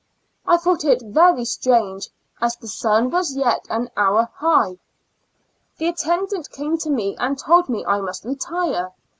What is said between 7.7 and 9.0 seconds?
I must retire.